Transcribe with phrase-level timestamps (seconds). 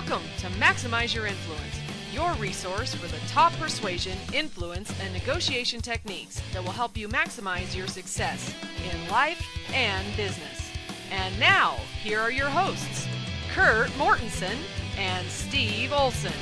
[0.00, 1.78] Welcome to Maximize Your Influence,
[2.10, 7.76] your resource for the top persuasion, influence, and negotiation techniques that will help you maximize
[7.76, 8.54] your success
[8.90, 10.70] in life and business.
[11.10, 13.06] And now, here are your hosts,
[13.52, 14.56] Kurt Mortensen
[14.96, 16.32] and Steve Olson.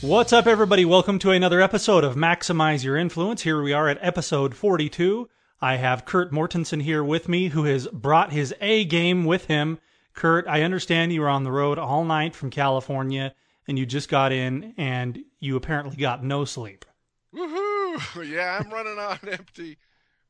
[0.00, 0.84] What's up, everybody?
[0.84, 3.42] Welcome to another episode of Maximize Your Influence.
[3.42, 5.28] Here we are at episode 42.
[5.62, 9.78] I have Kurt Mortensen here with me, who has brought his A game with him.
[10.12, 13.32] Kurt, I understand you were on the road all night from California
[13.68, 16.84] and you just got in and you apparently got no sleep.
[17.32, 17.62] Woohoo!
[18.28, 19.78] Yeah, I'm running on empty.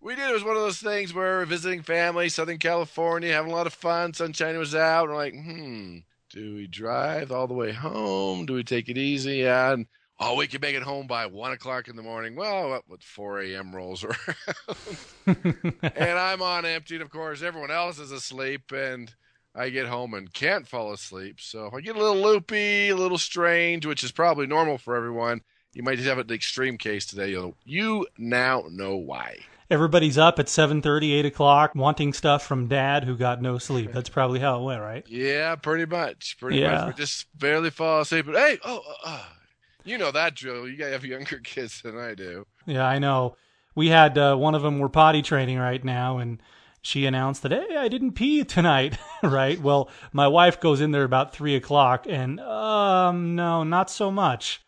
[0.00, 0.28] We did.
[0.28, 3.66] It was one of those things where we're visiting family, Southern California, having a lot
[3.66, 4.12] of fun.
[4.12, 5.08] Sunshine was out.
[5.08, 8.44] We're like, hmm, do we drive all the way home?
[8.44, 9.36] Do we take it easy?
[9.36, 9.86] Yeah, and
[10.22, 12.36] oh, we can make it home by one o'clock in the morning.
[12.36, 13.74] Well, what, what 4 a.m.
[13.74, 19.12] rolls around, and I'm on empty, and of course everyone else is asleep, and
[19.54, 21.40] I get home and can't fall asleep.
[21.40, 25.42] So I get a little loopy, a little strange, which is probably normal for everyone.
[25.74, 27.30] You might just have an extreme case today.
[27.30, 29.38] You'll, you now know why.
[29.70, 33.90] Everybody's up at 7.30, 8 o'clock, wanting stuff from dad who got no sleep.
[33.90, 35.02] That's probably how it went, right?
[35.08, 36.36] Yeah, pretty much.
[36.38, 36.72] Pretty Yeah.
[36.72, 36.86] much.
[36.88, 38.26] We just barely fall asleep.
[38.26, 39.24] But hey, oh, uh, uh,
[39.84, 40.68] you know that drill.
[40.68, 42.46] You have younger kids than I do.
[42.66, 43.36] Yeah, I know.
[43.74, 44.78] We had uh, one of them.
[44.78, 46.42] We're potty training right now, and
[46.82, 49.60] she announced that, "Hey, I didn't pee tonight." right?
[49.60, 54.60] Well, my wife goes in there about three o'clock, and um, no, not so much.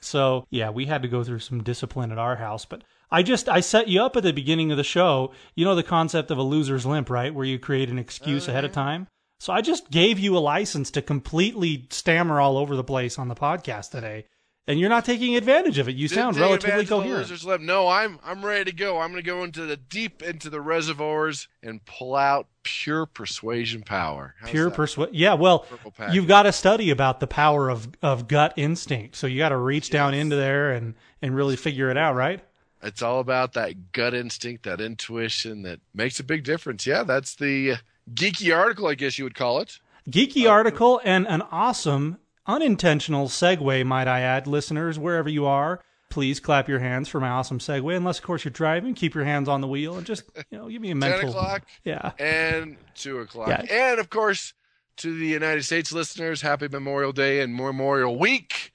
[0.00, 2.82] So yeah, we had to go through some discipline at our house, but.
[3.12, 5.32] I just I set you up at the beginning of the show.
[5.56, 7.34] You know the concept of a loser's limp, right?
[7.34, 9.08] Where you create an excuse ahead of time.
[9.40, 13.28] So I just gave you a license to completely stammer all over the place on
[13.28, 14.26] the podcast today,
[14.70, 15.96] and you're not taking advantage of it.
[15.96, 17.60] You sound relatively coherent.
[17.60, 19.00] No, I'm I'm ready to go.
[19.00, 23.82] I'm going to go into the deep into the reservoirs and pull out pure persuasion
[23.82, 24.36] power.
[24.40, 25.14] How's Pure persuasion.
[25.14, 25.66] Yeah, well,
[26.12, 29.16] you've got to study about the power of, of gut instinct.
[29.16, 32.40] So you got to reach down into there and, and really figure it out, right?
[32.82, 36.86] It's all about that gut instinct, that intuition that makes a big difference.
[36.86, 37.76] Yeah, that's the
[38.14, 39.80] geeky article, I guess you would call it.
[40.08, 45.80] Geeky uh, article and an awesome unintentional segue, might I add, listeners, wherever you are.
[46.10, 47.96] Please clap your hands for my awesome segue.
[47.96, 50.68] Unless, of course, you're driving, keep your hands on the wheel and just, you know,
[50.68, 51.20] give me a mental.
[51.20, 52.12] 10 o'clock Yeah.
[52.18, 53.48] and 2 o'clock.
[53.48, 53.62] Yeah.
[53.90, 54.52] And, of course,
[54.96, 58.72] to the United States listeners, happy Memorial Day and Memorial Week.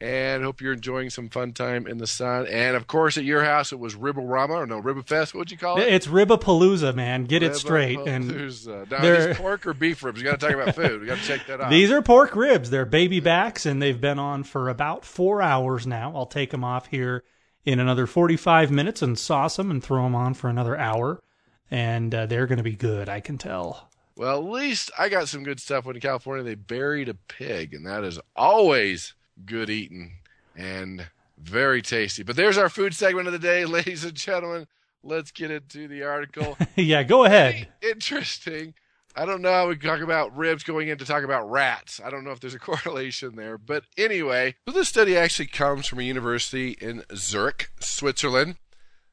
[0.00, 2.46] And hope you're enjoying some fun time in the sun.
[2.46, 5.34] And, of course, at your house, it was Ribble-Rama, or no, Ribbefest.
[5.34, 5.88] What'd you call it?
[5.88, 7.24] It's Ribapalooza, man.
[7.24, 7.98] Get it straight.
[7.98, 8.90] And Ribbapalooza.
[8.92, 10.18] Now, these pork or beef ribs?
[10.18, 11.00] We got to talk about food.
[11.00, 11.70] We got to check that out.
[11.70, 12.70] These are pork ribs.
[12.70, 16.12] They're baby backs, and they've been on for about four hours now.
[16.14, 17.24] I'll take them off here
[17.64, 21.20] in another 45 minutes and sauce them and throw them on for another hour.
[21.70, 23.90] And uh, they're going to be good, I can tell.
[24.16, 27.74] Well, at least I got some good stuff when in California they buried a pig,
[27.74, 29.14] and that is always
[29.44, 30.12] good eating
[30.56, 32.22] and very tasty.
[32.22, 34.66] But there's our food segment of the day, ladies and gentlemen.
[35.02, 36.56] Let's get into the article.
[36.76, 37.68] yeah, go ahead.
[37.82, 38.74] Interesting.
[39.14, 42.00] I don't know how we talk about ribs going in to talk about rats.
[42.04, 43.58] I don't know if there's a correlation there.
[43.58, 48.56] But anyway, so this study actually comes from a university in Zurich, Switzerland,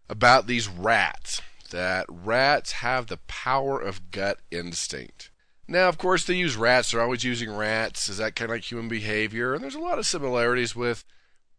[0.10, 1.42] about these rats.
[1.72, 5.32] That rats have the power of gut instinct.
[5.68, 6.92] Now, of course, they use rats.
[6.92, 8.08] They're always using rats.
[8.08, 9.54] Is that kind of like human behavior?
[9.54, 11.04] And there's a lot of similarities with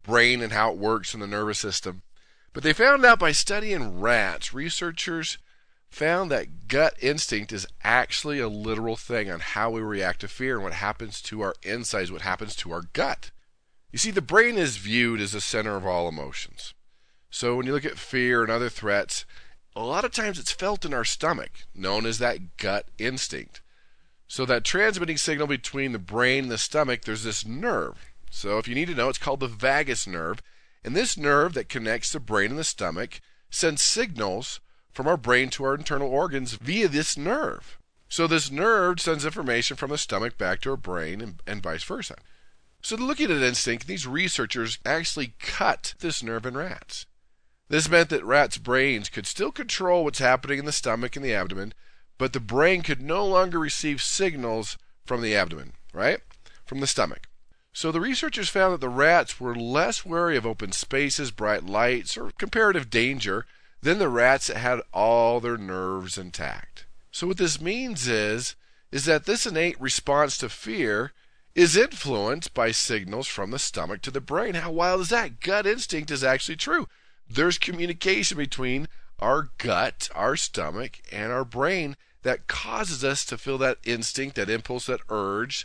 [0.03, 2.03] brain and how it works in the nervous system.
[2.53, 5.39] But they found out by studying rats, researchers
[5.91, 10.55] found that gut instinct is actually a literal thing on how we react to fear
[10.55, 13.31] and what happens to our insides, what happens to our gut.
[13.93, 16.75] You see, the brain is viewed as the center of all emotions.
[17.31, 19.25] So when you look at fear and other threats,
[19.75, 23.61] a lot of times it's felt in our stomach, known as that gut instinct.
[24.29, 28.13] So that transmitting signal between the brain and the stomach, there's this nerve.
[28.31, 30.43] So if you need to know, it's called the vagus nerve.
[30.85, 33.21] And this nerve that connects the brain and the stomach
[33.51, 34.61] sends signals
[34.93, 37.79] from our brain to our internal organs via this nerve.
[38.09, 41.83] So this nerve sends information from the stomach back to our brain and, and vice
[41.83, 42.17] versa.
[42.83, 47.07] So looking at instinct, these researchers actually cut this nerve in rats.
[47.69, 51.35] This meant that rats' brains could still control what's happening in the stomach and the
[51.35, 51.75] abdomen,
[52.19, 56.21] but the brain could no longer receive signals from the abdomen, right?
[56.65, 57.29] From the stomach.
[57.73, 62.17] So the researchers found that the rats were less wary of open spaces, bright lights,
[62.17, 63.45] or comparative danger
[63.83, 66.87] than the rats that had all their nerves intact.
[67.11, 68.57] So what this means is
[68.91, 71.13] is that this innate response to fear
[71.55, 74.55] is influenced by signals from the stomach to the brain.
[74.55, 75.41] How wild is that?
[75.41, 76.87] Gut instinct is actually true.
[77.29, 81.97] There's communication between our gut, our stomach, and our brain
[82.27, 85.65] that causes us to feel that instinct, that impulse, that urge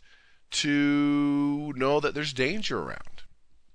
[0.51, 3.23] to know that there's danger around.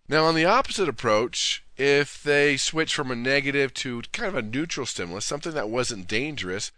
[0.09, 4.43] Now, on the opposite approach, if they switch from a negative to kind of a
[4.43, 6.71] neutral stimulus, something that wasn't dangerous,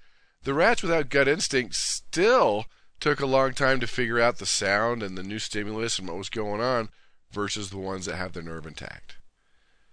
[0.45, 2.65] the rats without gut instinct still
[3.01, 6.17] took a long time to figure out the sound and the new stimulus and what
[6.17, 6.89] was going on
[7.33, 9.17] versus the ones that have their nerve intact.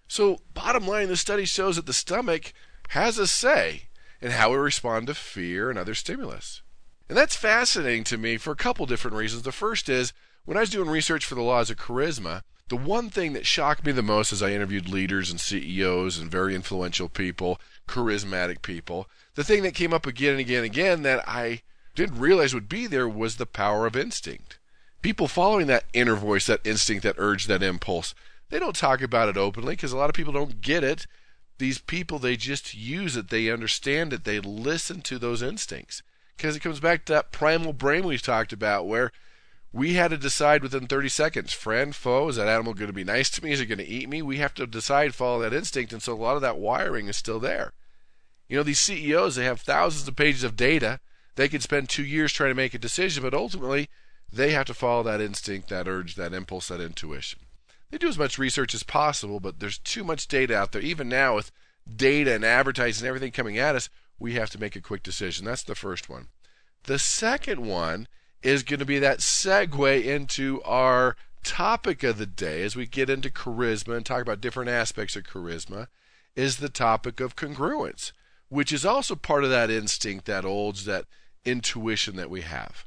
[0.07, 2.53] So, bottom line, the study shows that the stomach
[2.91, 3.89] has a say
[4.21, 6.61] in how we respond to fear and other stimulus.
[7.07, 9.43] And that's fascinating to me for a couple different reasons.
[9.43, 10.13] The first is
[10.45, 13.85] when I was doing research for the laws of charisma, the one thing that shocked
[13.85, 19.07] me the most as I interviewed leaders and CEOs and very influential people, charismatic people,
[19.35, 21.61] the thing that came up again and again and again that I
[21.93, 24.57] didn't realize would be there was the power of instinct.
[25.01, 28.15] People following that inner voice, that instinct, that urge, that impulse,
[28.49, 31.05] they don't talk about it openly because a lot of people don't get it.
[31.57, 36.03] These people, they just use it, they understand it, they listen to those instincts.
[36.35, 39.11] Because it comes back to that primal brain we've talked about where
[39.71, 43.03] we had to decide within 30 seconds friend, foe, is that animal going to be
[43.03, 43.51] nice to me?
[43.51, 44.21] Is it going to eat me?
[44.21, 45.93] We have to decide, follow that instinct.
[45.93, 47.73] And so a lot of that wiring is still there.
[48.47, 50.99] You know, these CEOs, they have thousands of pages of data.
[51.35, 53.89] They could spend two years trying to make a decision, but ultimately,
[54.31, 57.39] they have to follow that instinct, that urge, that impulse, that intuition.
[57.91, 60.81] They do as much research as possible, but there's too much data out there.
[60.81, 61.51] Even now, with
[61.95, 63.89] data and advertising and everything coming at us,
[64.19, 65.45] we have to make a quick decision.
[65.45, 66.27] That's the first one.
[66.83, 68.07] The second one
[68.41, 73.09] is going to be that segue into our topic of the day as we get
[73.09, 75.87] into charisma and talk about different aspects of charisma
[76.35, 78.11] is the topic of congruence,
[78.49, 81.05] which is also part of that instinct, that old, that
[81.45, 82.85] intuition that we have.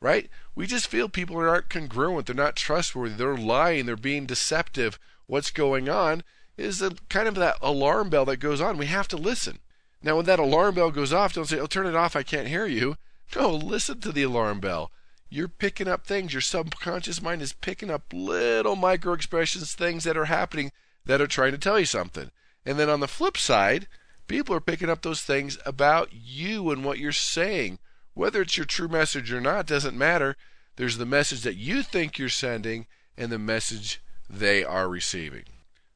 [0.00, 0.30] Right?
[0.54, 4.98] We just feel people aren't congruent, they're not trustworthy, they're lying, they're being deceptive.
[5.26, 6.22] What's going on
[6.56, 8.78] is a, kind of that alarm bell that goes on.
[8.78, 9.58] We have to listen.
[10.02, 12.48] Now, when that alarm bell goes off, don't say, oh, turn it off, I can't
[12.48, 12.96] hear you.
[13.36, 14.90] No, listen to the alarm bell.
[15.30, 16.32] You're picking up things.
[16.32, 20.72] Your subconscious mind is picking up little micro expressions, things that are happening
[21.04, 22.30] that are trying to tell you something.
[22.64, 23.88] And then on the flip side,
[24.26, 27.78] people are picking up those things about you and what you're saying.
[28.18, 30.36] Whether it's your true message or not doesn't matter.
[30.74, 35.44] There's the message that you think you're sending and the message they are receiving.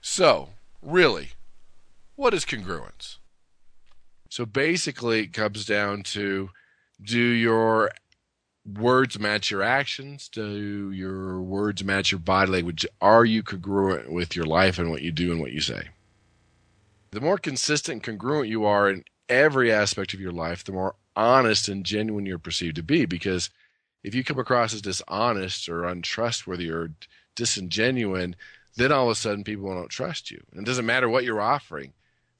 [0.00, 1.30] So, really,
[2.14, 3.16] what is congruence?
[4.30, 6.50] So basically, it comes down to
[7.02, 7.90] do your
[8.64, 10.28] words match your actions?
[10.28, 12.86] Do your words match your body language?
[13.00, 15.88] Are you congruent with your life and what you do and what you say?
[17.10, 20.94] The more consistent and congruent you are in every aspect of your life, the more
[21.16, 23.04] honest and genuine you're perceived to be.
[23.04, 23.50] Because
[24.02, 26.92] if you come across as dishonest or untrustworthy or
[27.36, 28.34] disingenuine,
[28.76, 30.42] then all of a sudden people won't trust you.
[30.52, 31.92] And it doesn't matter what you're offering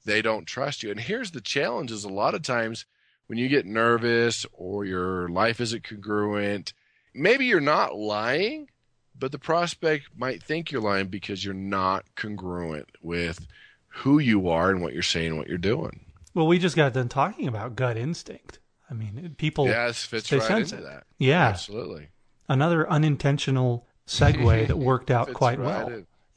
[0.05, 0.91] they don't trust you.
[0.91, 2.85] And here's the challenge is a lot of times
[3.27, 6.73] when you get nervous or your life isn't congruent,
[7.13, 8.69] maybe you're not lying,
[9.17, 13.47] but the prospect might think you're lying because you're not congruent with
[13.87, 16.05] who you are and what you're saying and what you're doing.
[16.33, 18.59] Well, we just got done talking about gut instinct.
[18.89, 20.83] I mean, people yes, fits right into it.
[20.83, 21.03] that.
[21.17, 22.09] Yeah, absolutely.
[22.47, 25.87] Another unintentional segue that worked out quite right well.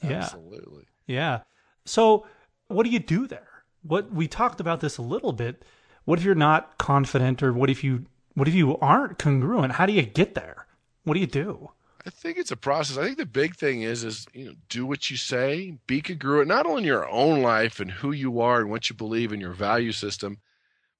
[0.02, 0.12] In.
[0.12, 0.84] Absolutely.
[1.06, 1.16] Yeah.
[1.16, 1.40] Yeah.
[1.84, 2.26] So,
[2.68, 3.56] what do you do there?
[3.86, 5.64] what we talked about this a little bit.
[6.04, 9.74] What if you're not confident, or what if you what if you aren't congruent?
[9.74, 10.66] How do you get there?
[11.04, 11.70] What do you do?
[12.04, 12.98] I think it's a process.
[12.98, 16.48] I think the big thing is is you know do what you say, be congruent
[16.48, 19.40] not only in your own life and who you are and what you believe in
[19.40, 20.38] your value system,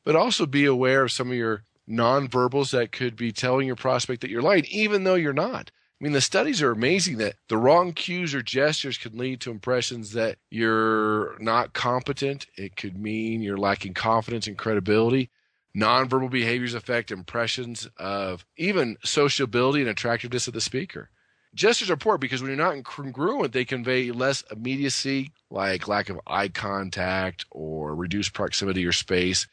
[0.07, 4.21] but also be aware of some of your nonverbals that could be telling your prospect
[4.21, 5.73] that you're lying, even though you're not.
[6.01, 9.51] I mean, the studies are amazing that the wrong cues or gestures can lead to
[9.51, 12.47] impressions that you're not competent.
[12.57, 15.31] It could mean you're lacking confidence and credibility.
[15.77, 21.11] Nonverbal behaviors affect impressions of even sociability and attractiveness of the speaker.
[21.53, 26.21] Gestures are poor because when you're not congruent, they convey less immediacy, like lack of
[26.27, 29.47] eye contact or reduced proximity or space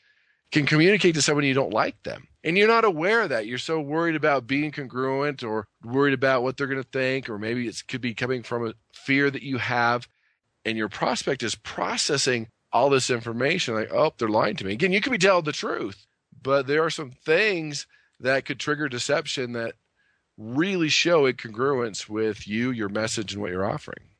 [0.53, 2.27] can communicate to someone you don't like them.
[2.43, 3.47] And you're not aware of that.
[3.47, 7.39] You're so worried about being congruent or worried about what they're going to think, or
[7.39, 10.07] maybe it could be coming from a fear that you have.
[10.63, 14.73] And your prospect is processing all this information like, oh, they're lying to me.
[14.73, 16.05] Again, you could be telling the truth,
[16.39, 17.87] but there are some things
[18.19, 19.73] that could trigger deception that
[20.37, 24.12] really show incongruence with you, your message, and what you're offering.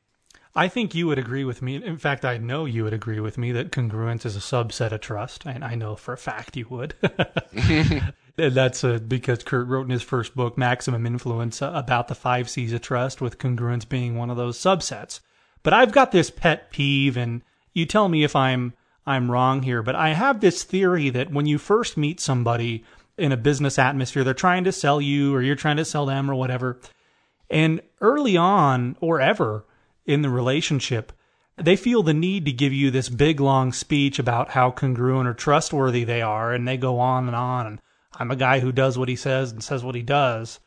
[0.56, 1.82] I think you would agree with me.
[1.82, 5.00] In fact, I know you would agree with me that congruence is a subset of
[5.00, 6.94] trust, and I know for a fact you would.
[7.52, 12.14] and that's uh, because Kurt wrote in his first book, Maximum Influence, uh, about the
[12.14, 15.18] five C's of trust, with congruence being one of those subsets.
[15.64, 17.42] But I've got this pet peeve, and
[17.72, 18.74] you tell me if I'm
[19.06, 22.84] I'm wrong here, but I have this theory that when you first meet somebody
[23.18, 26.30] in a business atmosphere, they're trying to sell you or you're trying to sell them
[26.30, 26.80] or whatever.
[27.50, 29.66] And early on or ever
[30.06, 31.12] in the relationship,
[31.56, 35.34] they feel the need to give you this big long speech about how congruent or
[35.34, 36.52] trustworthy they are.
[36.52, 37.66] And they go on and on.
[37.66, 37.80] And
[38.16, 40.60] I'm a guy who does what he says and says what he does.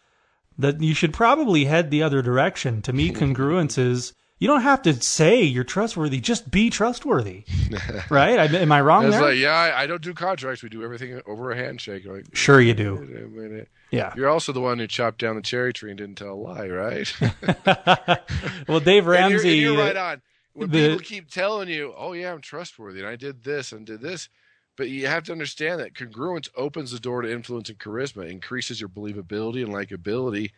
[0.58, 2.82] That you should probably head the other direction.
[2.84, 6.20] To me, congruence is you don't have to say you're trustworthy.
[6.20, 7.44] Just be trustworthy,
[8.10, 8.40] right?
[8.40, 9.22] I, am I wrong there?
[9.22, 10.62] like, yeah, I, I don't do contracts.
[10.62, 12.06] We do everything over a handshake.
[12.06, 12.96] Like, sure, you do.
[12.96, 13.70] wait a minute.
[13.90, 14.14] Yeah.
[14.16, 16.68] You're also the one who chopped down the cherry tree and didn't tell a lie,
[16.68, 17.12] right?
[18.68, 19.50] well, Dave And you're- Ramsey.
[19.54, 20.22] and you're, right on.
[20.54, 23.86] When the- people keep telling you, "Oh yeah, I'm trustworthy, and I did this and
[23.86, 24.28] did this,"
[24.76, 28.80] but you have to understand that congruence opens the door to influence and charisma, increases
[28.82, 30.52] your believability and likability,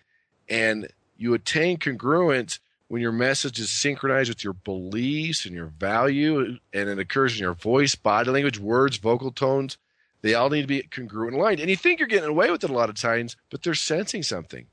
[0.49, 2.59] and you attain congruence
[2.89, 7.39] when your message is synchronized with your beliefs and your value, and it occurs in
[7.39, 9.77] your voice, body language, words, vocal tones.
[10.21, 11.59] They all need to be congruent and aligned.
[11.59, 14.23] And you think you're getting away with it a lot of times, but they're sensing
[14.23, 14.65] something.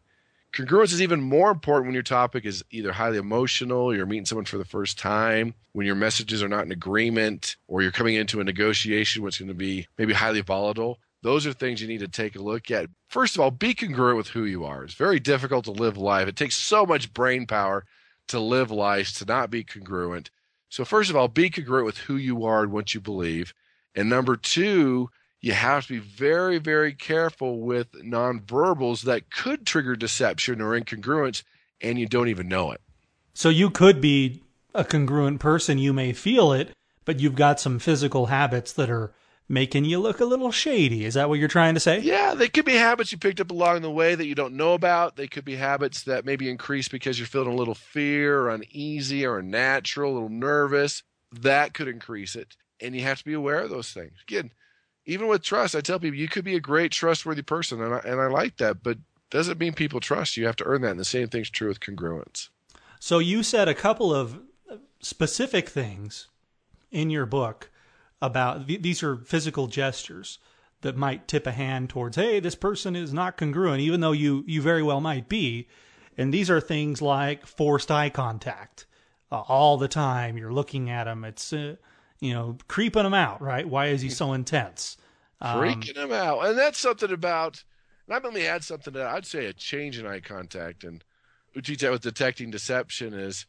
[0.54, 4.46] Congruence is even more important when your topic is either highly emotional, you're meeting someone
[4.46, 8.40] for the first time, when your messages are not in agreement, or you're coming into
[8.40, 10.98] a negotiation which is going to be maybe highly volatile.
[11.22, 12.88] Those are things you need to take a look at.
[13.08, 14.84] First of all, be congruent with who you are.
[14.84, 16.28] It's very difficult to live life.
[16.28, 17.84] It takes so much brain power
[18.28, 20.30] to live life to not be congruent.
[20.68, 23.54] So, first of all, be congruent with who you are and what you believe.
[23.94, 29.96] And number two, you have to be very, very careful with nonverbals that could trigger
[29.96, 31.42] deception or incongruence,
[31.80, 32.80] and you don't even know it.
[33.34, 34.42] So you could be
[34.74, 36.72] a congruent person, you may feel it,
[37.04, 39.12] but you've got some physical habits that are
[39.48, 41.04] making you look a little shady.
[41.04, 42.00] Is that what you're trying to say?
[42.00, 44.74] Yeah, they could be habits you picked up along the way that you don't know
[44.74, 45.16] about.
[45.16, 49.24] They could be habits that maybe increase because you're feeling a little fear or uneasy
[49.24, 51.02] or unnatural, a little nervous.
[51.32, 52.56] That could increase it.
[52.80, 54.14] And you have to be aware of those things.
[54.28, 54.50] Again,
[55.06, 57.98] even with trust, I tell people you could be a great, trustworthy person, and I,
[57.98, 58.98] and I like that, but
[59.30, 60.42] doesn't mean people trust you.
[60.42, 60.90] You have to earn that.
[60.92, 62.48] And the same thing's true with congruence.
[62.98, 64.40] So you said a couple of
[65.00, 66.28] specific things
[66.90, 67.70] in your book
[68.22, 70.38] about th- these are physical gestures
[70.82, 74.44] that might tip a hand towards hey this person is not congruent even though you
[74.46, 75.68] you very well might be
[76.18, 78.86] and these are things like forced eye contact
[79.30, 81.76] uh, all the time you're looking at them it's uh,
[82.20, 84.96] you know creeping them out right why is he so intense
[85.40, 86.46] Um, freaking them out.
[86.46, 87.62] And that's something about,
[88.06, 89.14] and I'm going to add something to that.
[89.14, 90.82] I'd say a change in eye contact.
[90.82, 91.04] And
[91.80, 93.44] that with detecting deception is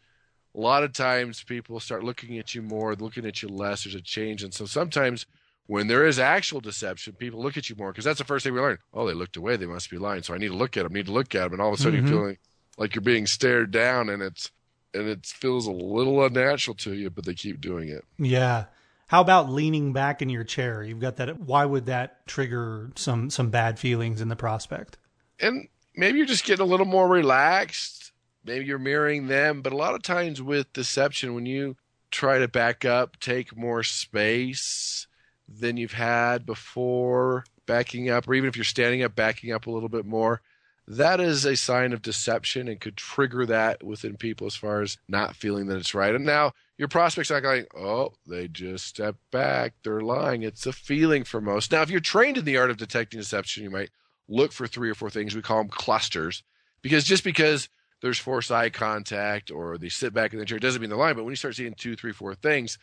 [0.57, 3.83] a lot of times people start looking at you more, looking at you less.
[3.83, 4.41] There's a change.
[4.43, 5.27] And so sometimes
[5.67, 8.53] when there is actual deception, people look at you more because that's the first thing
[8.53, 8.79] we learn.
[8.93, 9.55] Oh, they looked away.
[9.55, 10.23] They must be lying.
[10.23, 11.53] So I need to look at them, need to look at them.
[11.53, 12.09] And all of a sudden Mhm.
[12.09, 12.37] you're feeling
[12.77, 14.49] like you're being stared down and it's,
[14.93, 18.03] and it feels a little unnatural to you, but they keep doing it.
[18.17, 18.65] Yeah.
[19.07, 20.83] How about leaning back in your chair?
[20.83, 21.39] You've got that.
[21.39, 24.97] Why would that trigger some some bad feelings in the prospect?
[25.39, 28.06] and maybe you're just getting a little more relaxed.
[28.47, 31.75] Maybe you're mirroring them, but a lot of times with deception, when you
[32.11, 35.05] try to back up, take more space
[35.49, 39.69] than you've had before, backing up, or even if you're standing up, backing up a
[39.69, 40.41] little bit more,
[40.87, 44.97] that is a sign of deception and could trigger that within people as far as
[45.09, 46.15] not feeling that it's right.
[46.15, 49.73] And now your prospects are going, oh, they just stepped back.
[49.83, 50.43] They're lying.
[50.43, 51.73] It's a feeling for most.
[51.73, 53.89] Now, if you're trained in the art of detecting deception, you might
[54.29, 55.35] look for three or four things.
[55.35, 56.43] We call them clusters
[56.81, 57.67] because just because
[58.01, 60.99] there's forced eye contact or they sit back in the chair It doesn't mean they're
[60.99, 61.15] lying.
[61.15, 62.77] But when you start seeing two, three, four things,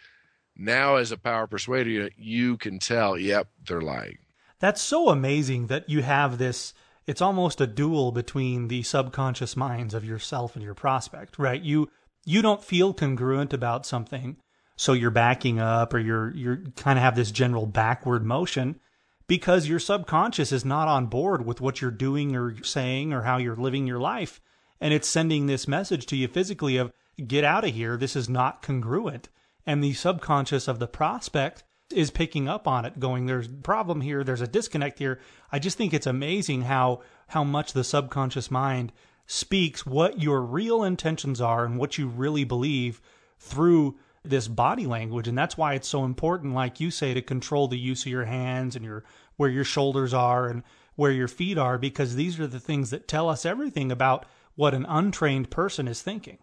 [0.56, 4.18] now as a power persuader, you, you can tell, yep, they're lying.
[4.60, 6.74] That's so amazing that you have this.
[7.06, 11.60] It's almost a duel between the subconscious minds of yourself and your prospect, right?
[11.60, 11.90] You
[12.24, 14.38] you don't feel congruent about something,
[14.76, 18.80] so you're backing up or you're you're kind of have this general backward motion
[19.26, 23.36] because your subconscious is not on board with what you're doing or saying or how
[23.36, 24.40] you're living your life,
[24.84, 26.92] and it's sending this message to you physically of
[27.26, 27.96] get out of here.
[27.96, 29.30] This is not congruent,
[29.64, 34.02] and the subconscious of the prospect is picking up on it going there's a problem
[34.02, 34.22] here.
[34.22, 35.20] There's a disconnect here.
[35.50, 38.92] I just think it's amazing how how much the subconscious mind
[39.26, 43.00] speaks what your real intentions are and what you really believe
[43.38, 45.26] through this body language.
[45.26, 48.26] And that's why it's so important like you say to control the use of your
[48.26, 49.02] hands and your
[49.36, 50.62] where your shoulders are and
[50.94, 54.26] where your feet are because these are the things that tell us everything about
[54.56, 56.38] what an untrained person is thinking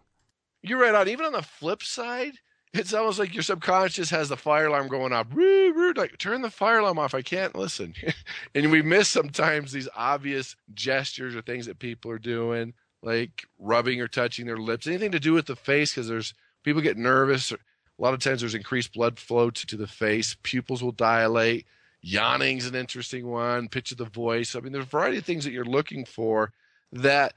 [0.62, 1.08] You're right on.
[1.08, 2.34] Even on the flip side,
[2.72, 5.26] it's almost like your subconscious has the fire alarm going off.
[5.96, 7.14] Like turn the fire alarm off.
[7.14, 7.94] I can't listen.
[8.54, 14.00] and we miss sometimes these obvious gestures or things that people are doing, like rubbing
[14.00, 17.52] or touching their lips, anything to do with the face, because there's people get nervous.
[17.52, 17.58] Or, a
[17.98, 21.66] A lot of times there's increased blood flow to, to the face, pupils will dilate.
[22.00, 24.56] Yawning's an interesting one, pitch of the voice.
[24.56, 26.52] I mean, there's a variety of things that you're looking for
[26.90, 27.34] that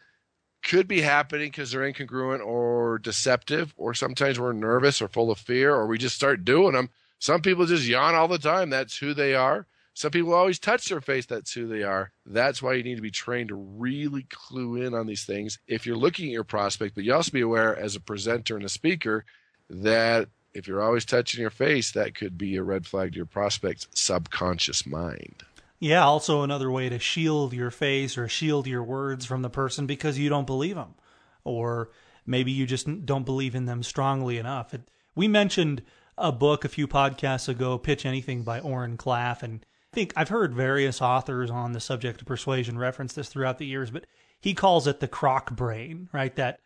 [0.66, 5.38] could be happening because they're incongruent or deceptive, or sometimes we're nervous or full of
[5.38, 6.90] fear, or we just start doing them.
[7.20, 8.70] Some people just yawn all the time.
[8.70, 9.68] That's who they are.
[9.94, 11.26] Some people always touch their face.
[11.26, 12.12] That's who they are.
[12.26, 15.86] That's why you need to be trained to really clue in on these things if
[15.86, 16.96] you're looking at your prospect.
[16.96, 19.24] But you also be aware as a presenter and a speaker
[19.70, 23.26] that if you're always touching your face, that could be a red flag to your
[23.26, 25.44] prospect's subconscious mind.
[25.86, 29.86] Yeah, also another way to shield your face or shield your words from the person
[29.86, 30.96] because you don't believe them.
[31.44, 31.92] Or
[32.26, 34.74] maybe you just don't believe in them strongly enough.
[34.74, 34.82] It,
[35.14, 35.84] we mentioned
[36.18, 39.64] a book a few podcasts ago, Pitch Anything by Oren Klaff, and
[39.94, 43.68] I think I've heard various authors on the subject of persuasion reference this throughout the
[43.68, 44.08] years, but
[44.42, 46.36] he calls it the croc brain, right?
[46.36, 46.62] That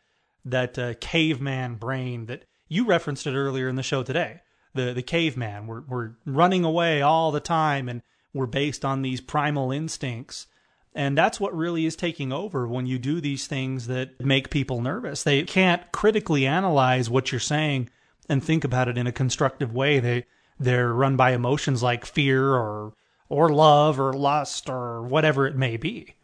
[0.46, 4.40] that uh, caveman brain that you referenced it earlier in the show today.
[4.76, 5.68] The the caveman.
[5.68, 8.02] We're we're running away all the time and
[8.34, 10.48] we're based on these primal instincts.
[10.96, 14.82] And that's what really is taking over when you do these things that make people
[14.82, 15.24] nervous.
[15.24, 17.90] They can't critically analyze what you're saying
[18.28, 20.00] and think about it in a constructive way.
[20.00, 20.26] They
[20.60, 22.94] they're run by emotions like fear or
[23.30, 26.16] or love or lust or whatever it may be.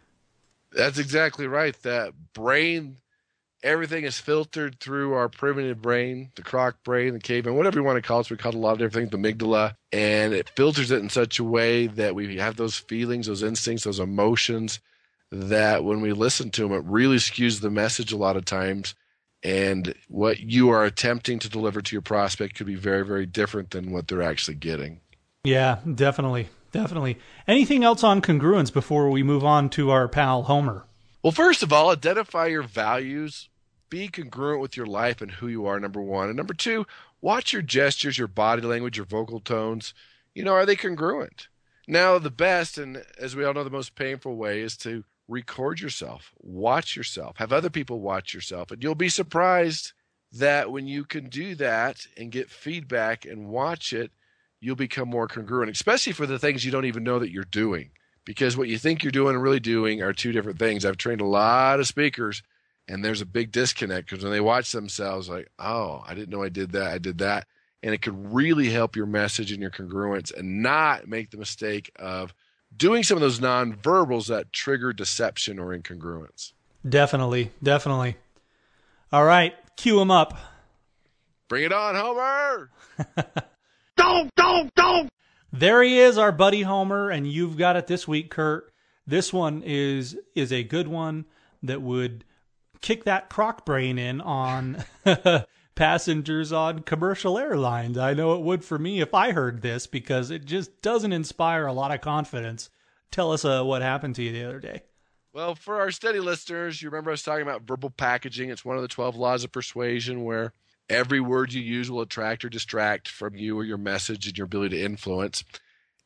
[0.71, 1.79] That's exactly right.
[1.83, 2.97] That brain
[3.65, 7.98] everything is filtered through our primitive brain, the croc brain, the caveman, whatever you want
[7.98, 8.27] to call it.
[8.27, 11.01] So we call it a lot of different things, the amygdala, and it filters it
[11.01, 14.79] in such a way that we have those feelings, those instincts, those emotions
[15.31, 18.93] that when we listen to them, it really skews the message a lot of times.
[19.43, 23.72] And what you are attempting to deliver to your prospect could be very, very different
[23.72, 25.01] than what they're actually getting.
[25.43, 26.50] Yeah, definitely.
[26.72, 27.17] Definitely.
[27.48, 30.86] Anything else on congruence before we move on to our pal Homer?
[31.24, 33.50] Well, first of all, identify your values
[33.89, 36.27] be congruent with your life and who you are, number one.
[36.27, 36.86] And number two,
[37.22, 39.93] watch your gestures, your body language, your vocal tones.
[40.34, 41.48] You know, are they congruent?
[41.88, 45.80] Now, the best, and as we all know, the most painful way is to record
[45.80, 48.71] yourself, watch yourself, have other people watch yourself.
[48.71, 49.93] And you'll be surprised
[50.32, 54.12] that when you can do that and get feedback and watch it,
[54.60, 57.91] you'll become more congruent, especially for the things you don't even know that you're doing.
[58.26, 60.84] Because what you think you're doing and really doing are two different things.
[60.84, 62.41] I've trained a lot of speakers
[62.88, 66.43] and there's a big disconnect because when they watch themselves like oh i didn't know
[66.43, 67.48] i did that i did that
[67.86, 71.91] and it could really help your message and your congruence and not make the mistake
[71.98, 72.34] of
[72.76, 76.54] doing some of those nonverbals that trigger deception or incongruence.
[76.88, 78.17] Definitely definitely.
[79.12, 80.36] All right cue them up.
[81.48, 82.71] Bring it on homer!
[83.98, 85.10] Don't don't don't!
[85.54, 88.74] There he is our buddy homer and you've got it this week kurt.
[89.06, 91.26] This one is is a good one
[91.62, 92.26] that would
[92.86, 94.86] kick that croc brain in on
[95.76, 97.98] passengers on commercial airlines.
[97.98, 101.65] I know it would for me if I heard this because it just doesn't inspire
[101.65, 102.69] a lot of confidence.
[103.10, 104.84] Tell us uh, what happened to you the other day.
[105.34, 108.52] Well, for our steady listeners, you remember I was talking about verbal packaging.
[108.52, 110.54] It's one of the 12 laws of persuasion where
[110.88, 114.45] every word you use will attract or distract from you or your message and your
[114.45, 115.43] ability to influence.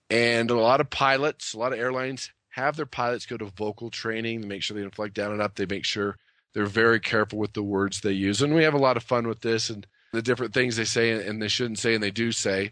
[0.10, 3.90] And a lot of pilots, a lot of airlines have their pilots go to vocal
[3.90, 5.56] training to make sure they don't down and up.
[5.56, 6.16] They make sure
[6.60, 8.42] they're very careful with the words they use.
[8.42, 11.26] And we have a lot of fun with this and the different things they say
[11.26, 12.72] and they shouldn't say and they do say.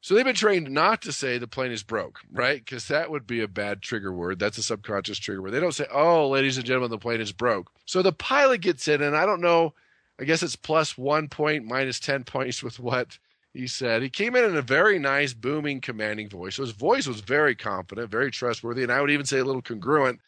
[0.00, 2.64] So they've been trained not to say the plane is broke, right?
[2.64, 4.38] Because that would be a bad trigger word.
[4.38, 5.50] That's a subconscious trigger word.
[5.50, 7.72] They don't say, oh, ladies and gentlemen, the plane is broke.
[7.86, 9.74] So the pilot gets in, and I don't know,
[10.20, 13.18] I guess it's plus one point, minus 10 points with what
[13.52, 14.02] he said.
[14.02, 16.54] He came in in a very nice, booming, commanding voice.
[16.54, 19.62] So his voice was very confident, very trustworthy, and I would even say a little
[19.62, 20.20] congruent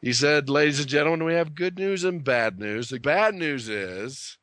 [0.00, 2.88] he said, Ladies and gentlemen, we have good news and bad news.
[2.88, 4.38] The bad news is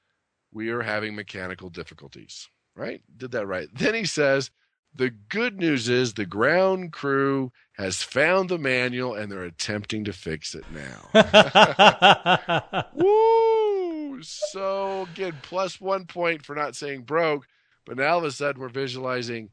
[0.52, 3.02] we are having mechanical difficulties, right?
[3.16, 3.68] Did that right.
[3.74, 4.52] Then he says,
[4.94, 10.14] The good news is the ground crew has found the manual and they're attempting to
[10.14, 11.10] fix it now.
[12.94, 14.22] Woo!
[14.22, 17.48] So, again, plus one point for not saying broke,
[17.86, 19.50] but now all of a sudden we're visualizing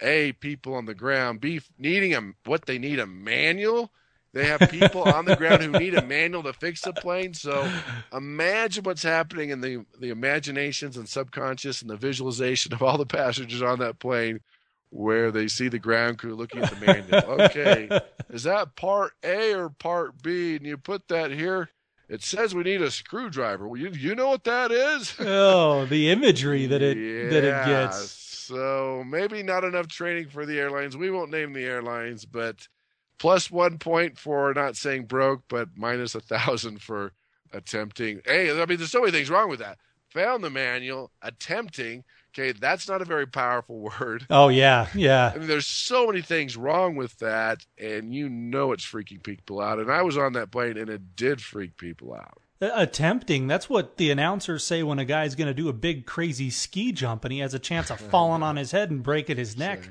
[0.00, 3.92] A, people on the ground, B, needing a, what they need a manual
[4.32, 7.34] they have people on the ground who need a manual to fix the plane.
[7.34, 7.68] So
[8.12, 13.06] imagine what's happening in the, the imaginations and subconscious and the visualization of all the
[13.06, 14.40] passengers on that plane
[14.90, 17.42] where they see the ground crew looking at the manual.
[17.42, 17.88] Okay,
[18.30, 20.56] is that part A or part B?
[20.56, 21.70] And you put that here.
[22.08, 23.68] It says we need a screwdriver.
[23.68, 25.14] Well, you you know what that is?
[25.20, 28.10] oh, the imagery that it yeah, that it gets.
[28.50, 30.96] So maybe not enough training for the airlines.
[30.96, 32.66] We won't name the airlines, but
[33.20, 37.12] plus one point for not saying broke, but minus a thousand for
[37.52, 38.20] attempting.
[38.24, 39.78] Hey, I mean, there's so many things wrong with that.
[40.08, 42.02] found the manual, attempting.
[42.32, 44.26] Okay, that's not a very powerful word.
[44.30, 45.32] Oh yeah, yeah.
[45.34, 49.60] I mean, there's so many things wrong with that, and you know it's freaking people
[49.60, 49.78] out.
[49.78, 52.38] And I was on that plane, and it did freak people out.
[52.62, 56.06] Uh, Attempting, that's what the announcers say when a guy's going to do a big
[56.06, 59.38] crazy ski jump and he has a chance of falling on his head and breaking
[59.38, 59.88] his neck.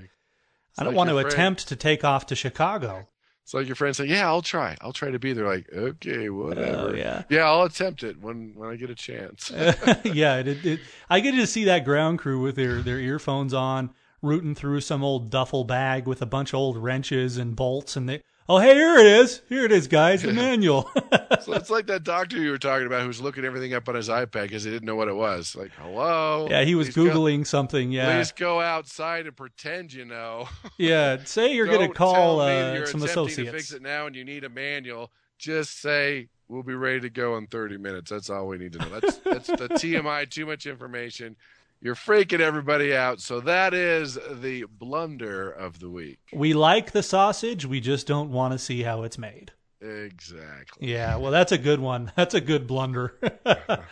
[0.78, 3.08] I don't like want to friend- attempt to take off to Chicago.
[3.50, 4.78] It's like your friend saying, "Yeah, I'll try.
[4.80, 6.92] I'll try to be there." Like, okay, oh, whatever.
[6.92, 7.24] Oh, yeah.
[7.30, 9.52] yeah, I'll attempt it when when I get a chance.
[10.04, 13.52] yeah, it, it, it, I get to see that ground crew with their, their earphones
[13.52, 13.90] on,
[14.22, 18.08] rooting through some old duffel bag with a bunch of old wrenches and bolts, and
[18.08, 19.42] they, oh, hey, here it is.
[19.48, 20.90] Here it is, guys, the manual.
[21.42, 24.10] so it's like that doctor you were talking about who's looking everything up on his
[24.10, 25.56] iPad because he didn't know what it was.
[25.56, 26.48] Like, hello.
[26.50, 27.92] yeah, he was Please go- Googling something.
[27.92, 28.14] Yeah.
[28.14, 30.50] Please go outside and pretend you know.
[30.78, 33.52] Yeah, say you're going to call uh, you're some attempting to associates.
[33.52, 35.12] fix it now and you need a manual.
[35.38, 38.10] Just say we'll be ready to go in 30 minutes.
[38.10, 39.00] That's all we need to know.
[39.00, 40.30] That's that's the TMI.
[40.30, 41.36] Too much information.
[41.82, 43.22] You're freaking everybody out.
[43.22, 46.20] So that is the blunder of the week.
[46.34, 49.54] We like the sausage, we just don't want to see how it's made.
[49.82, 50.92] Exactly.
[50.92, 52.12] Yeah, well, that's a good one.
[52.18, 53.18] That's a good blunder.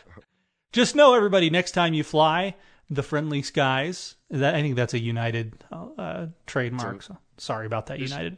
[0.74, 2.56] just know, everybody, next time you fly
[2.90, 7.04] the friendly skies, that I think that's a United uh, trademark.
[7.04, 8.38] So sorry about that, United.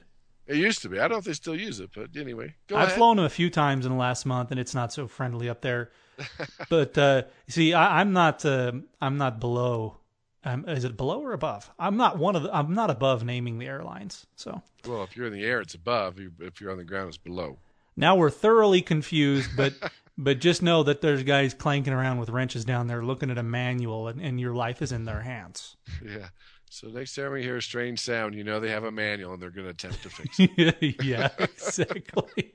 [0.50, 0.98] It used to be.
[1.00, 2.98] I don't know if they still use it, but anyway, go I've ahead.
[2.98, 5.62] flown them a few times in the last month, and it's not so friendly up
[5.62, 5.92] there.
[6.70, 8.44] but uh, see, I, I'm not.
[8.44, 9.98] Uh, I'm not below.
[10.44, 11.70] Um, is it below or above?
[11.78, 12.54] I'm not one of the.
[12.56, 14.26] I'm not above naming the airlines.
[14.36, 16.20] So Well, if you're in the air, it's above.
[16.40, 17.60] If you're on the ground, it's below.
[17.96, 19.52] now we're thoroughly confused.
[19.56, 19.74] But
[20.18, 23.44] but just know that there's guys clanking around with wrenches down there, looking at a
[23.44, 25.78] manual, and, and your life is in their hands.
[26.04, 26.30] Yeah.
[26.72, 29.42] So next time we hear a strange sound, you know they have a manual and
[29.42, 31.04] they're going to attempt to fix it.
[31.04, 32.54] yeah, exactly.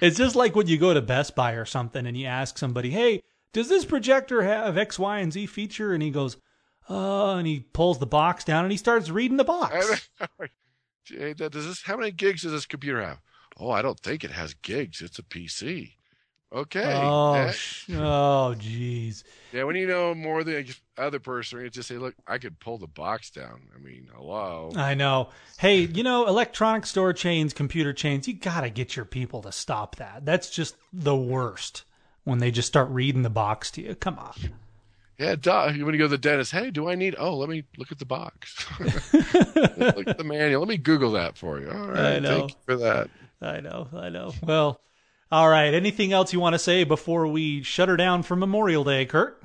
[0.00, 2.90] It's just like when you go to Best Buy or something and you ask somebody,
[2.90, 3.22] "Hey,
[3.52, 6.36] does this projector have X, Y, and Z feature?" And he goes,
[6.90, 10.08] "Uh," and he pulls the box down and he starts reading the box.
[11.08, 11.82] Does this?
[11.82, 13.18] How many gigs does this computer have?
[13.58, 15.02] Oh, I don't think it has gigs.
[15.02, 15.94] It's a PC.
[16.54, 16.84] Okay.
[16.84, 19.24] Oh, sh- oh, jeez.
[19.52, 20.66] Yeah, when you know more than
[20.98, 24.70] other person, you just say, "Look, I could pull the box down." I mean, hello.
[24.76, 25.30] I know.
[25.58, 29.52] Hey, you know, electronic store chains, computer chains, you got to get your people to
[29.52, 30.26] stop that.
[30.26, 31.84] That's just the worst
[32.24, 33.94] when they just start reading the box to you.
[33.94, 34.34] Come on.
[35.18, 35.72] Yeah, duh.
[35.74, 37.14] You want to go to the dentist, hey, do I need?
[37.18, 38.66] Oh, let me look at the box.
[38.80, 40.60] look at the manual.
[40.60, 41.70] Let me Google that for you.
[41.70, 42.40] All right, I know.
[42.40, 43.08] thank you for that.
[43.40, 44.32] I know, I know.
[44.42, 44.80] Well,
[45.32, 45.72] all right.
[45.72, 49.42] Anything else you want to say before we shut her down for Memorial Day, Kurt?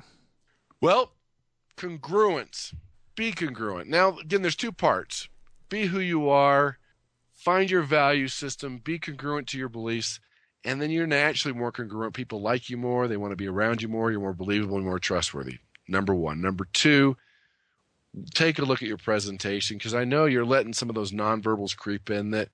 [0.82, 1.12] Well,
[1.78, 2.74] congruence.
[3.16, 3.88] Be congruent.
[3.88, 5.30] Now, again, there's two parts.
[5.70, 6.78] Be who you are,
[7.34, 10.20] find your value system, be congruent to your beliefs,
[10.62, 12.12] and then you're naturally more congruent.
[12.14, 14.84] People like you more, they want to be around you more, you're more believable and
[14.84, 15.58] more trustworthy.
[15.88, 16.42] Number one.
[16.42, 17.16] Number two,
[18.34, 21.74] take a look at your presentation because I know you're letting some of those nonverbals
[21.74, 22.50] creep in that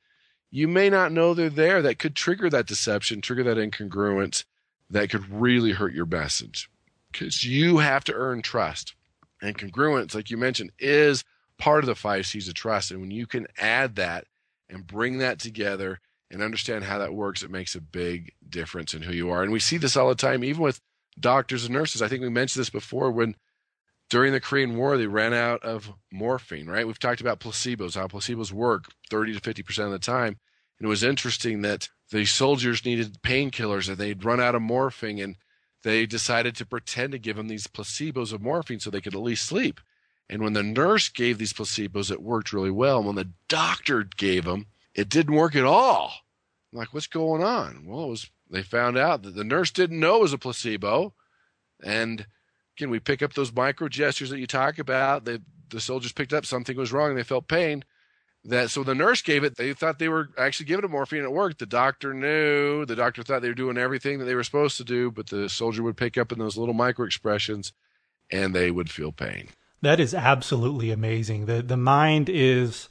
[0.55, 4.45] you may not know they're there that could trigger that deception, trigger that incongruence
[4.89, 6.71] that could really hurt your message
[7.11, 8.95] because you have to earn trust.
[9.43, 11.25] And congruence, like you mentioned, is
[11.59, 12.93] part of the five C's of trust.
[12.93, 14.29] And when you can add that
[14.71, 15.99] and bring that together
[16.31, 19.43] and understand how that works, it makes a big difference in who you are.
[19.43, 20.81] And we see this all the time, even with
[21.19, 22.01] doctors and nurses.
[22.01, 23.35] I think we mentioned this before when
[24.11, 26.87] during the Korean War, they ran out of morphine, right?
[26.87, 30.39] We've talked about placebos, how placebos work 30 to 50% of the time.
[30.79, 35.19] And it was interesting that the soldiers needed painkillers and they'd run out of morphine
[35.19, 35.37] and
[35.83, 39.21] they decided to pretend to give them these placebos of morphine so they could at
[39.21, 39.81] least sleep.
[40.29, 42.99] And when the nurse gave these placebos, it worked really well.
[42.99, 46.13] And when the doctor gave them, it didn't work at all.
[46.73, 47.85] I'm like, what's going on?
[47.87, 51.15] Well, it was, they found out that the nurse didn't know it was a placebo.
[51.83, 52.27] And
[52.77, 55.25] again, we pick up those micro gestures that you talk about.
[55.25, 55.39] They,
[55.71, 57.85] the soldiers picked up something was wrong and they felt pain.
[58.47, 59.57] That so the nurse gave it.
[59.57, 61.21] They thought they were actually giving it morphine.
[61.21, 61.59] and It worked.
[61.59, 62.85] The doctor knew.
[62.85, 65.49] The doctor thought they were doing everything that they were supposed to do, but the
[65.49, 67.73] soldier would pick up in those little micro expressions,
[68.31, 69.49] and they would feel pain.
[69.81, 71.47] That is absolutely amazing.
[71.47, 72.91] The the mind is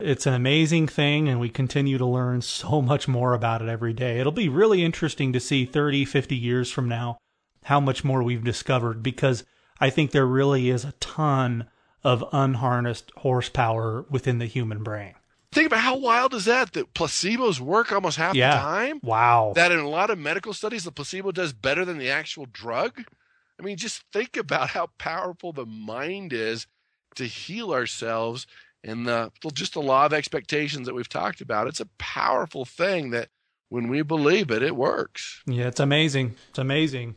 [0.00, 3.92] it's an amazing thing and we continue to learn so much more about it every
[3.92, 4.18] day.
[4.18, 7.18] It'll be really interesting to see 30, 50 years from now
[7.64, 9.44] how much more we've discovered because
[9.80, 11.66] I think there really is a ton
[12.02, 15.14] of unharnessed horsepower within the human brain.
[15.52, 16.72] Think about how wild is that?
[16.72, 18.50] That placebos work almost half Yeah.
[18.56, 19.00] the time.
[19.02, 19.52] Wow.
[19.54, 23.04] That in a lot of medical studies, the placebo does better than the actual drug.
[23.58, 26.66] I mean, just think about how powerful the mind is
[27.14, 28.46] to heal ourselves
[28.82, 31.68] and the just the law of expectations that we've talked about.
[31.68, 33.28] It's a powerful thing that
[33.68, 35.40] when we believe it, it works.
[35.46, 36.34] Yeah, it's amazing.
[36.50, 37.14] It's amazing.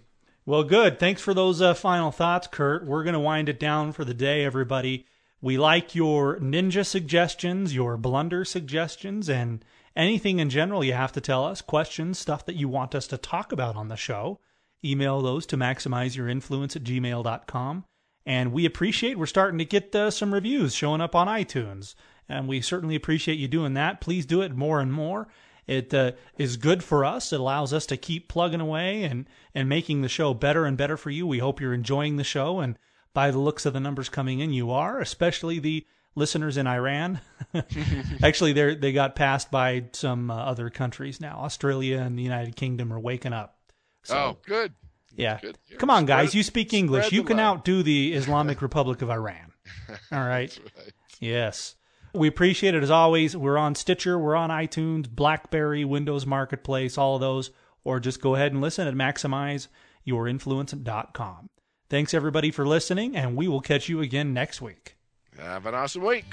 [0.47, 0.97] Well, good.
[0.97, 2.85] Thanks for those uh, final thoughts, Kurt.
[2.85, 5.05] We're going to wind it down for the day, everybody.
[5.41, 11.21] We like your ninja suggestions, your blunder suggestions, and anything in general you have to
[11.21, 14.39] tell us, questions, stuff that you want us to talk about on the show.
[14.85, 17.83] Email those to maximizeyourinfluence at gmail.com.
[18.25, 21.93] And we appreciate, we're starting to get uh, some reviews showing up on iTunes.
[22.29, 23.99] And we certainly appreciate you doing that.
[23.99, 25.27] Please do it more and more.
[25.67, 27.33] It uh, is good for us.
[27.33, 30.95] It allows us to keep plugging away and, and making the show better and better
[30.97, 31.27] for you.
[31.27, 32.59] We hope you're enjoying the show.
[32.59, 32.79] And
[33.13, 37.19] by the looks of the numbers coming in, you are, especially the listeners in Iran.
[38.23, 41.39] Actually, they they got passed by some uh, other countries now.
[41.39, 43.57] Australia and the United Kingdom are waking up.
[44.03, 44.73] So, oh, good.
[45.15, 45.39] Yeah.
[45.41, 45.57] Good.
[45.79, 46.29] Come on, guys.
[46.29, 47.11] Spread- You speak English.
[47.11, 47.57] You can love.
[47.57, 49.51] outdo the Islamic Republic of Iran.
[50.11, 50.57] All right.
[50.77, 50.93] Right.
[51.19, 51.75] Yes.
[52.17, 53.37] We appreciate it as always.
[53.37, 57.51] We're on Stitcher, we're on iTunes, Blackberry, Windows Marketplace, all of those.
[57.83, 61.49] Or just go ahead and listen at maximizeyourinfluence.com.
[61.89, 64.97] Thanks everybody for listening, and we will catch you again next week.
[65.37, 66.25] Have an awesome week.